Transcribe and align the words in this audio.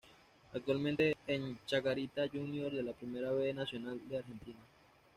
Actualmente 0.55 1.15
en 1.27 1.59
Chacarita 1.67 2.27
Juniors 2.27 2.73
de 2.73 2.81
la 2.81 2.91
Primera 2.93 3.31
B 3.33 3.53
Nacional 3.53 4.01
de 4.09 4.17
Argentina. 4.17 4.59